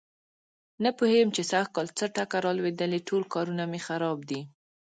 نه 0.83 0.89
پوهېږم 0.97 1.29
چې 1.35 1.41
سږ 1.51 1.65
کل 1.75 1.87
څه 1.97 2.05
ټکه 2.15 2.37
را 2.43 2.51
لوېدلې 2.57 2.99
ټول 3.07 3.23
کارونه 3.33 3.63
مې 3.71 3.79
خراب 3.87 4.17
دي. 4.29 4.41